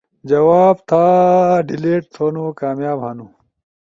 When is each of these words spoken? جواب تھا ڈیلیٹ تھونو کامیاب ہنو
جواب 0.29 0.75
تھا 0.89 1.03
ڈیلیٹ 1.67 2.03
تھونو 2.13 2.45
کامیاب 2.61 2.99
ہنو 3.05 3.27